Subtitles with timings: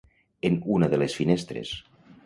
[0.49, 1.79] En una de les finestres.